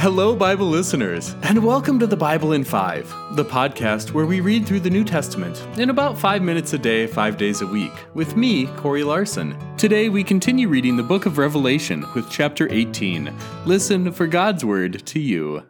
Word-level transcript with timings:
Hello, 0.00 0.34
Bible 0.34 0.66
listeners, 0.66 1.36
and 1.42 1.62
welcome 1.62 1.98
to 1.98 2.06
the 2.06 2.16
Bible 2.16 2.54
in 2.54 2.64
Five, 2.64 3.14
the 3.32 3.44
podcast 3.44 4.14
where 4.14 4.24
we 4.24 4.40
read 4.40 4.64
through 4.64 4.80
the 4.80 4.88
New 4.88 5.04
Testament 5.04 5.62
in 5.76 5.90
about 5.90 6.18
five 6.18 6.40
minutes 6.40 6.72
a 6.72 6.78
day, 6.78 7.06
five 7.06 7.36
days 7.36 7.60
a 7.60 7.66
week, 7.66 7.92
with 8.14 8.34
me, 8.34 8.66
Corey 8.78 9.04
Larson. 9.04 9.54
Today, 9.76 10.08
we 10.08 10.24
continue 10.24 10.68
reading 10.68 10.96
the 10.96 11.02
book 11.02 11.26
of 11.26 11.36
Revelation 11.36 12.06
with 12.14 12.30
chapter 12.30 12.66
18. 12.72 13.30
Listen 13.66 14.10
for 14.10 14.26
God's 14.26 14.64
word 14.64 15.04
to 15.04 15.20
you. 15.20 15.64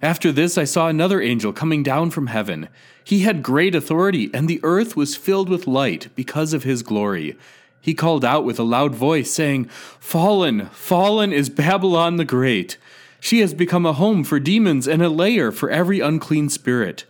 After 0.00 0.30
this, 0.30 0.56
I 0.56 0.62
saw 0.62 0.86
another 0.86 1.20
angel 1.20 1.52
coming 1.52 1.82
down 1.82 2.12
from 2.12 2.28
heaven. 2.28 2.68
He 3.02 3.22
had 3.22 3.42
great 3.42 3.74
authority, 3.74 4.30
and 4.32 4.46
the 4.46 4.60
earth 4.62 4.94
was 4.94 5.16
filled 5.16 5.48
with 5.48 5.66
light 5.66 6.06
because 6.14 6.52
of 6.52 6.62
his 6.62 6.84
glory. 6.84 7.36
He 7.80 7.94
called 7.94 8.24
out 8.24 8.44
with 8.44 8.60
a 8.60 8.62
loud 8.62 8.94
voice, 8.94 9.28
saying, 9.28 9.64
Fallen, 9.98 10.66
fallen 10.66 11.32
is 11.32 11.50
Babylon 11.50 12.14
the 12.14 12.24
Great 12.24 12.76
she 13.20 13.40
has 13.40 13.54
become 13.54 13.86
a 13.86 13.92
home 13.92 14.24
for 14.24 14.40
demons 14.40 14.88
and 14.88 15.02
a 15.02 15.08
lair 15.08 15.52
for 15.52 15.70
every 15.70 16.00
unclean 16.00 16.48
spirit. 16.48 17.04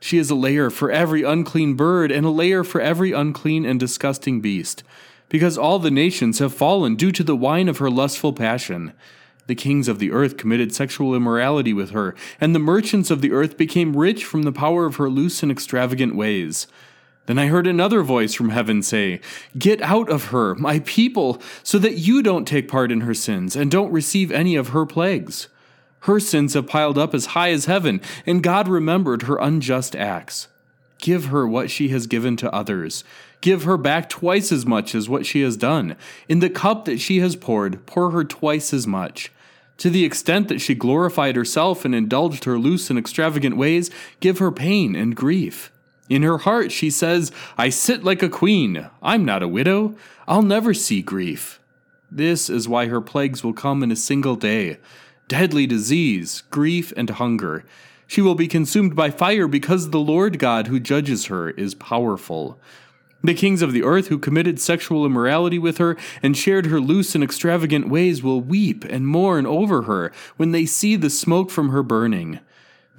She 0.00 0.16
is 0.16 0.30
a 0.30 0.34
lair 0.34 0.70
for 0.70 0.90
every 0.90 1.22
unclean 1.22 1.74
bird 1.74 2.10
and 2.10 2.24
a 2.24 2.30
lair 2.30 2.64
for 2.64 2.80
every 2.80 3.12
unclean 3.12 3.66
and 3.66 3.78
disgusting 3.78 4.40
beast, 4.40 4.82
because 5.28 5.58
all 5.58 5.78
the 5.78 5.90
nations 5.90 6.38
have 6.38 6.54
fallen 6.54 6.96
due 6.96 7.12
to 7.12 7.22
the 7.22 7.36
wine 7.36 7.68
of 7.68 7.78
her 7.78 7.90
lustful 7.90 8.32
passion. 8.32 8.94
The 9.46 9.54
kings 9.54 9.88
of 9.88 9.98
the 9.98 10.10
earth 10.10 10.36
committed 10.38 10.74
sexual 10.74 11.14
immorality 11.14 11.74
with 11.74 11.90
her, 11.90 12.14
and 12.40 12.54
the 12.54 12.58
merchants 12.58 13.10
of 13.10 13.20
the 13.20 13.32
earth 13.32 13.58
became 13.58 13.96
rich 13.96 14.24
from 14.24 14.44
the 14.44 14.52
power 14.52 14.86
of 14.86 14.96
her 14.96 15.10
loose 15.10 15.42
and 15.42 15.52
extravagant 15.52 16.16
ways. 16.16 16.66
Then 17.30 17.38
I 17.38 17.46
heard 17.46 17.68
another 17.68 18.02
voice 18.02 18.34
from 18.34 18.48
heaven 18.48 18.82
say, 18.82 19.20
Get 19.56 19.80
out 19.82 20.08
of 20.10 20.30
her, 20.30 20.56
my 20.56 20.80
people, 20.80 21.40
so 21.62 21.78
that 21.78 21.96
you 21.96 22.24
don't 22.24 22.44
take 22.44 22.66
part 22.66 22.90
in 22.90 23.02
her 23.02 23.14
sins 23.14 23.54
and 23.54 23.70
don't 23.70 23.92
receive 23.92 24.32
any 24.32 24.56
of 24.56 24.70
her 24.70 24.84
plagues. 24.84 25.46
Her 26.00 26.18
sins 26.18 26.54
have 26.54 26.66
piled 26.66 26.98
up 26.98 27.14
as 27.14 27.26
high 27.26 27.52
as 27.52 27.66
heaven, 27.66 28.00
and 28.26 28.42
God 28.42 28.66
remembered 28.66 29.22
her 29.22 29.36
unjust 29.36 29.94
acts. 29.94 30.48
Give 30.98 31.26
her 31.26 31.46
what 31.46 31.70
she 31.70 31.90
has 31.90 32.08
given 32.08 32.36
to 32.38 32.52
others. 32.52 33.04
Give 33.40 33.62
her 33.62 33.76
back 33.76 34.08
twice 34.08 34.50
as 34.50 34.66
much 34.66 34.92
as 34.92 35.08
what 35.08 35.24
she 35.24 35.42
has 35.42 35.56
done. 35.56 35.94
In 36.28 36.40
the 36.40 36.50
cup 36.50 36.84
that 36.86 36.98
she 36.98 37.20
has 37.20 37.36
poured, 37.36 37.86
pour 37.86 38.10
her 38.10 38.24
twice 38.24 38.74
as 38.74 38.88
much. 38.88 39.30
To 39.76 39.88
the 39.88 40.04
extent 40.04 40.48
that 40.48 40.60
she 40.60 40.74
glorified 40.74 41.36
herself 41.36 41.84
and 41.84 41.94
indulged 41.94 42.42
her 42.42 42.58
loose 42.58 42.90
and 42.90 42.98
extravagant 42.98 43.56
ways, 43.56 43.88
give 44.18 44.40
her 44.40 44.50
pain 44.50 44.96
and 44.96 45.14
grief. 45.14 45.70
In 46.10 46.22
her 46.22 46.38
heart, 46.38 46.72
she 46.72 46.90
says, 46.90 47.30
I 47.56 47.68
sit 47.68 48.02
like 48.02 48.22
a 48.22 48.28
queen. 48.28 48.90
I'm 49.00 49.24
not 49.24 49.44
a 49.44 49.48
widow. 49.48 49.94
I'll 50.26 50.42
never 50.42 50.74
see 50.74 51.00
grief. 51.02 51.60
This 52.10 52.50
is 52.50 52.68
why 52.68 52.86
her 52.86 53.00
plagues 53.00 53.44
will 53.44 53.52
come 53.52 53.84
in 53.84 53.92
a 53.92 53.96
single 53.96 54.36
day 54.36 54.78
deadly 55.28 55.64
disease, 55.64 56.42
grief, 56.50 56.92
and 56.96 57.08
hunger. 57.08 57.64
She 58.08 58.20
will 58.20 58.34
be 58.34 58.48
consumed 58.48 58.96
by 58.96 59.10
fire 59.10 59.46
because 59.46 59.90
the 59.90 60.00
Lord 60.00 60.40
God 60.40 60.66
who 60.66 60.80
judges 60.80 61.26
her 61.26 61.50
is 61.50 61.76
powerful. 61.76 62.60
The 63.22 63.34
kings 63.34 63.62
of 63.62 63.72
the 63.72 63.84
earth 63.84 64.08
who 64.08 64.18
committed 64.18 64.58
sexual 64.58 65.06
immorality 65.06 65.60
with 65.60 65.78
her 65.78 65.96
and 66.20 66.36
shared 66.36 66.66
her 66.66 66.80
loose 66.80 67.14
and 67.14 67.22
extravagant 67.22 67.88
ways 67.88 68.24
will 68.24 68.40
weep 68.40 68.84
and 68.84 69.06
mourn 69.06 69.46
over 69.46 69.82
her 69.82 70.10
when 70.36 70.50
they 70.50 70.66
see 70.66 70.96
the 70.96 71.10
smoke 71.10 71.48
from 71.48 71.68
her 71.68 71.84
burning. 71.84 72.40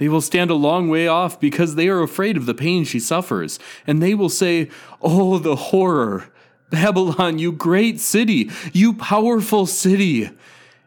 They 0.02 0.10
will 0.10 0.20
stand 0.20 0.50
a 0.50 0.56
long 0.56 0.90
way 0.90 1.08
off 1.08 1.40
because 1.40 1.76
they 1.76 1.88
are 1.88 2.02
afraid 2.02 2.36
of 2.36 2.48
the 2.48 2.56
pain 2.56 2.86
she 2.86 3.00
suffers, 3.00 3.60
and 3.86 4.02
they 4.02 4.16
will 4.16 4.30
say, 4.30 4.68
Oh, 5.00 5.38
the 5.38 5.56
horror! 5.56 6.28
Babylon, 6.72 7.38
you 7.38 7.52
great 7.52 8.00
city, 8.00 8.50
you 8.74 8.94
powerful 8.94 9.68
city! 9.68 10.32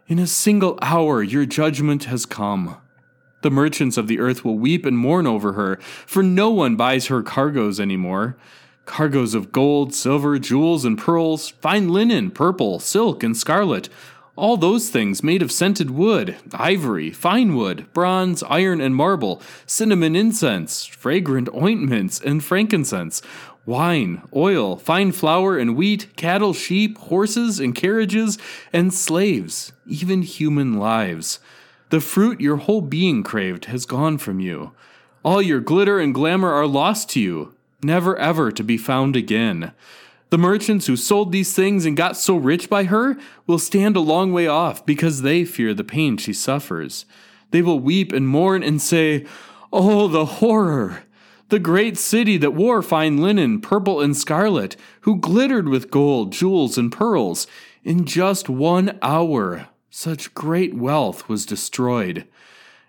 In 0.09 0.19
a 0.19 0.27
single 0.27 0.81
hour 0.83 1.23
your 1.23 1.47
judgment 1.47 2.05
has 2.07 2.27
come. 2.27 2.77
The 3.43 3.53
merchants 3.53 3.97
of 3.97 4.09
the 4.09 4.19
earth 4.19 4.45
will 4.45 4.59
weep 4.59 4.85
and 4.85 4.99
mourn 4.99 5.29
over 5.29 5.53
her, 5.53 5.77
for 6.07 6.25
no 6.25 6.51
one 6.51 6.75
buys 6.75 7.07
her 7.07 7.23
cargoes 7.23 7.79
anymore. 7.79 8.37
Cargoes 8.85 9.33
of 9.33 9.53
gold, 9.53 9.95
silver, 9.95 10.41
jewels, 10.41 10.85
and 10.85 10.99
pearls, 10.99 11.51
fine 11.51 11.89
linen, 11.89 12.33
purple, 12.33 12.81
silk, 12.81 13.23
and 13.23 13.37
scarlet, 13.37 13.89
all 14.37 14.57
those 14.57 14.91
things 14.91 15.23
made 15.23 15.43
of 15.43 15.53
scented 15.53 15.91
wood, 15.91 16.37
ivory, 16.53 17.11
fine 17.11 17.55
wood, 17.55 17.87
bronze, 17.93 18.43
iron, 18.45 18.81
and 18.81 18.95
marble, 18.95 19.41
cinnamon 19.65 20.17
incense, 20.17 20.85
fragrant 20.85 21.49
ointments, 21.55 22.21
and 22.21 22.43
frankincense, 22.43 23.23
wine, 23.65 24.23
oil, 24.35 24.77
fine 24.77 25.13
flour 25.13 25.57
and 25.57 25.77
wheat, 25.77 26.09
cattle, 26.17 26.53
sheep, 26.53 26.99
horses 26.99 27.61
and 27.61 27.75
carriages, 27.75 28.37
and 28.73 28.93
slaves, 28.93 29.73
even 29.87 30.23
human 30.23 30.75
lives. 30.75 31.39
The 31.91 32.01
fruit 32.01 32.41
your 32.41 32.57
whole 32.57 32.81
being 32.81 33.23
craved 33.23 33.67
has 33.67 33.87
gone 33.87 34.19
from 34.19 34.41
you. 34.41 34.73
All 35.25 35.41
your 35.41 35.61
glitter 35.61 36.01
and 36.01 36.13
glamour 36.13 36.53
are 36.53 36.67
lost 36.67 37.09
to 37.11 37.21
you, 37.21 37.55
never 37.83 38.17
ever 38.19 38.51
to 38.51 38.65
be 38.65 38.77
found 38.77 39.15
again. 39.15 39.73
The 40.35 40.39
merchants 40.39 40.89
who 40.89 40.97
sold 40.97 41.31
these 41.31 41.55
things 41.55 41.87
and 41.87 41.97
got 41.97 42.17
so 42.17 42.37
rich 42.37 42.69
by 42.69 42.87
her 42.87 43.17
will 43.47 43.61
stand 43.61 43.95
a 43.95 44.01
long 44.01 44.33
way 44.33 44.49
off 44.49 44.85
because 44.85 45.23
they 45.23 45.45
fear 45.45 45.73
the 45.73 45.85
pain 45.85 46.17
she 46.17 46.33
suffers. 46.33 47.07
They 47.53 47.63
will 47.63 47.79
weep 47.79 48.13
and 48.13 48.27
mourn 48.27 48.65
and 48.65 48.83
say, 48.83 49.27
Oh, 49.73 50.09
the 50.09 50.25
horror! 50.25 51.05
the 51.51 51.61
great 51.61 51.97
city 51.97 52.37
that 52.39 52.53
wore 52.53 52.83
fine 52.83 53.19
linen, 53.19 53.61
purple 53.61 54.01
and 54.01 54.17
scarlet, 54.17 54.75
who 55.03 55.21
glittered 55.21 55.69
with 55.69 55.93
gold, 55.93 56.33
jewels, 56.33 56.77
and 56.77 56.91
pearls. 56.91 57.47
In 57.85 58.05
just 58.05 58.49
one 58.49 58.99
hour, 59.03 59.69
such 59.89 60.35
great 60.35 60.75
wealth 60.75 61.29
was 61.29 61.47
destroyed. 61.47 62.27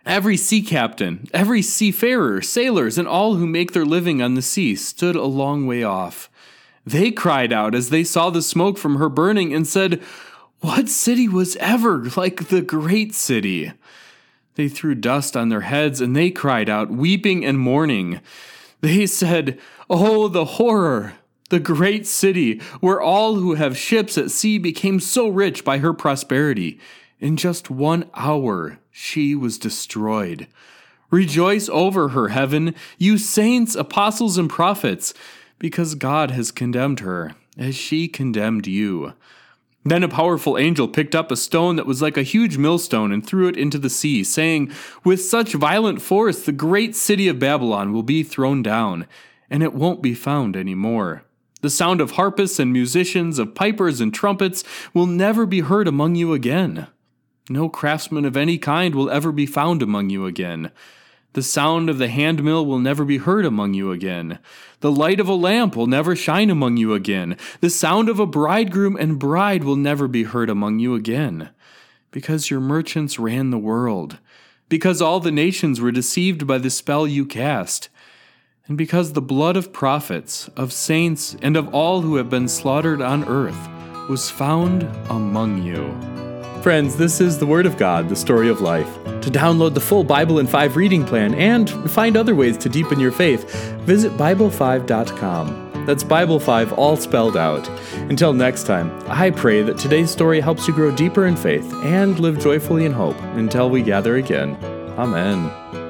Every 0.03 0.35
sea 0.35 0.63
captain, 0.63 1.27
every 1.31 1.61
seafarer, 1.61 2.41
sailors, 2.41 2.97
and 2.97 3.07
all 3.07 3.35
who 3.35 3.45
make 3.45 3.73
their 3.73 3.85
living 3.85 4.19
on 4.19 4.33
the 4.33 4.41
sea 4.41 4.75
stood 4.75 5.15
a 5.15 5.25
long 5.25 5.67
way 5.67 5.83
off. 5.83 6.27
They 6.85 7.11
cried 7.11 7.51
out 7.51 7.73
as 7.73 7.89
they 7.89 8.03
saw 8.03 8.29
the 8.29 8.41
smoke 8.41 8.77
from 8.77 8.97
her 8.97 9.09
burning 9.09 9.53
and 9.53 9.67
said, 9.67 10.01
What 10.59 10.87
city 10.87 11.27
was 11.27 11.55
ever 11.57 12.09
like 12.15 12.49
the 12.49 12.61
great 12.61 13.13
city? 13.13 13.73
They 14.55 14.69
threw 14.69 14.95
dust 14.95 15.35
on 15.35 15.49
their 15.49 15.61
heads 15.61 15.99
and 15.99 16.15
they 16.15 16.31
cried 16.31 16.69
out, 16.69 16.91
weeping 16.91 17.43
and 17.45 17.59
mourning. 17.59 18.21
They 18.81 19.05
said, 19.07 19.59
Oh, 19.89 20.27
the 20.27 20.45
horror! 20.45 21.13
The 21.49 21.59
great 21.59 22.07
city, 22.07 22.59
where 22.79 22.99
all 22.99 23.35
who 23.35 23.53
have 23.53 23.77
ships 23.77 24.17
at 24.17 24.31
sea 24.31 24.57
became 24.57 24.99
so 24.99 25.27
rich 25.27 25.63
by 25.63 25.77
her 25.77 25.93
prosperity. 25.93 26.79
In 27.19 27.37
just 27.37 27.69
one 27.69 28.09
hour, 28.15 28.79
she 28.91 29.35
was 29.35 29.59
destroyed. 29.59 30.47
Rejoice 31.11 31.69
over 31.69 32.09
her, 32.09 32.29
heaven, 32.29 32.73
you 32.97 33.19
saints, 33.19 33.75
apostles, 33.75 34.39
and 34.39 34.49
prophets, 34.49 35.13
because 35.59 35.95
God 35.95 36.31
has 36.31 36.51
condemned 36.51 36.99
her, 37.01 37.35
as 37.57 37.75
she 37.75 38.07
condemned 38.07 38.67
you. 38.67 39.13
Then 39.83 40.03
a 40.03 40.09
powerful 40.09 40.57
angel 40.57 40.87
picked 40.87 41.13
up 41.13 41.31
a 41.31 41.37
stone 41.37 41.75
that 41.75 41.85
was 41.85 42.01
like 42.01 42.17
a 42.17 42.23
huge 42.23 42.57
millstone 42.57 43.11
and 43.11 43.25
threw 43.25 43.47
it 43.47 43.55
into 43.55 43.77
the 43.77 43.89
sea, 43.89 44.23
saying, 44.23 44.71
With 45.03 45.21
such 45.21 45.53
violent 45.53 46.01
force, 46.01 46.43
the 46.43 46.51
great 46.51 46.95
city 46.95 47.27
of 47.27 47.37
Babylon 47.37 47.93
will 47.93 48.01
be 48.01 48.23
thrown 48.23 48.63
down, 48.63 49.05
and 49.47 49.61
it 49.61 49.75
won't 49.75 50.01
be 50.01 50.15
found 50.15 50.55
any 50.55 50.73
more. 50.73 51.23
The 51.61 51.69
sound 51.69 52.01
of 52.01 52.11
harpists 52.11 52.59
and 52.59 52.73
musicians, 52.73 53.37
of 53.37 53.53
pipers 53.53 54.01
and 54.01 54.13
trumpets, 54.13 54.63
will 54.93 55.05
never 55.05 55.45
be 55.45 55.61
heard 55.61 55.87
among 55.87 56.15
you 56.15 56.33
again. 56.33 56.87
No 57.47 57.69
craftsman 57.69 58.25
of 58.25 58.35
any 58.35 58.57
kind 58.57 58.95
will 58.95 59.09
ever 59.09 59.31
be 59.31 59.45
found 59.45 59.83
among 59.83 60.09
you 60.09 60.25
again. 60.25 60.71
The 61.35 61.43
sound 61.43 61.89
of 61.89 61.97
the 61.97 62.07
handmill 62.07 62.65
will 62.65 62.79
never 62.79 63.03
be 63.03 63.17
heard 63.17 63.43
among 63.43 63.73
you 63.73 63.91
again. 63.91 64.39
The 64.79 64.89
light 64.89 65.19
of 65.19 65.27
a 65.27 65.33
lamp 65.33 65.75
will 65.75 65.85
never 65.85 66.15
shine 66.15 66.49
among 66.49 66.77
you 66.77 66.93
again. 66.93 67.35
The 67.59 67.69
sound 67.69 68.07
of 68.07 68.21
a 68.21 68.25
bridegroom 68.25 68.95
and 68.95 69.19
bride 69.19 69.65
will 69.65 69.75
never 69.75 70.07
be 70.07 70.23
heard 70.23 70.49
among 70.49 70.79
you 70.79 70.95
again. 70.95 71.49
Because 72.09 72.49
your 72.49 72.61
merchants 72.61 73.19
ran 73.19 73.49
the 73.49 73.57
world. 73.57 74.17
Because 74.69 75.01
all 75.01 75.19
the 75.19 75.29
nations 75.29 75.81
were 75.81 75.91
deceived 75.91 76.47
by 76.47 76.57
the 76.57 76.69
spell 76.69 77.05
you 77.05 77.25
cast. 77.25 77.89
And 78.67 78.77
because 78.77 79.11
the 79.11 79.21
blood 79.21 79.57
of 79.57 79.73
prophets, 79.73 80.47
of 80.55 80.71
saints, 80.71 81.35
and 81.41 81.57
of 81.57 81.67
all 81.75 81.99
who 81.99 82.15
have 82.15 82.29
been 82.29 82.47
slaughtered 82.47 83.01
on 83.01 83.25
earth 83.25 83.67
was 84.07 84.29
found 84.29 84.83
among 85.09 85.63
you. 85.63 85.91
Friends, 86.61 86.95
this 86.95 87.19
is 87.19 87.39
the 87.39 87.45
Word 87.45 87.65
of 87.65 87.75
God, 87.75 88.07
the 88.07 88.15
story 88.15 88.47
of 88.47 88.61
life. 88.61 89.04
To 89.25 89.31
download 89.31 89.73
the 89.73 89.81
full 89.81 90.03
Bible 90.03 90.37
in 90.37 90.45
5 90.45 90.75
reading 90.75 91.03
plan 91.03 91.33
and 91.33 91.67
find 91.89 92.15
other 92.15 92.35
ways 92.35 92.57
to 92.59 92.69
deepen 92.69 92.99
your 92.99 93.11
faith, 93.11 93.51
visit 93.79 94.11
Bible5.com. 94.11 95.85
That's 95.87 96.03
Bible 96.03 96.39
5 96.39 96.73
all 96.73 96.95
spelled 96.95 97.35
out. 97.35 97.67
Until 98.07 98.33
next 98.33 98.67
time, 98.67 98.91
I 99.07 99.31
pray 99.31 99.63
that 99.63 99.79
today's 99.79 100.11
story 100.11 100.41
helps 100.41 100.67
you 100.67 100.75
grow 100.75 100.95
deeper 100.95 101.25
in 101.25 101.35
faith 101.35 101.73
and 101.83 102.19
live 102.19 102.37
joyfully 102.37 102.85
in 102.85 102.91
hope 102.91 103.19
until 103.33 103.67
we 103.67 103.81
gather 103.81 104.17
again. 104.17 104.55
Amen. 104.95 105.84